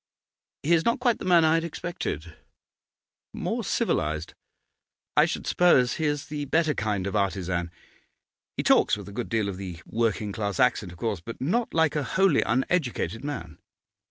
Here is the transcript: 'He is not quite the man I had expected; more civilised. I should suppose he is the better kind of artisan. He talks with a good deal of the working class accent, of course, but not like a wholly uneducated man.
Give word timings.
'He 0.63 0.73
is 0.73 0.83
not 0.83 0.99
quite 0.99 1.19
the 1.19 1.25
man 1.25 1.45
I 1.45 1.53
had 1.53 1.63
expected; 1.63 2.35
more 3.35 3.63
civilised. 3.63 4.33
I 5.15 5.25
should 5.25 5.45
suppose 5.45 5.93
he 5.97 6.05
is 6.05 6.25
the 6.25 6.45
better 6.45 6.73
kind 6.73 7.05
of 7.05 7.15
artisan. 7.15 7.69
He 8.57 8.63
talks 8.63 8.97
with 8.97 9.07
a 9.07 9.11
good 9.13 9.29
deal 9.29 9.47
of 9.47 9.57
the 9.57 9.77
working 9.85 10.31
class 10.31 10.59
accent, 10.59 10.91
of 10.91 10.97
course, 10.97 11.19
but 11.19 11.39
not 11.39 11.75
like 11.75 11.95
a 11.95 12.01
wholly 12.17 12.41
uneducated 12.41 13.23
man. 13.23 13.59